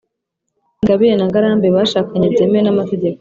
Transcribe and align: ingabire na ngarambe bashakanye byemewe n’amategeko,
ingabire 0.81 1.13
na 1.17 1.25
ngarambe 1.29 1.67
bashakanye 1.75 2.27
byemewe 2.33 2.63
n’amategeko, 2.63 3.09